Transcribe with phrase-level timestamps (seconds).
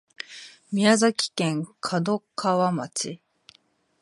[0.71, 3.21] 宮崎県門川町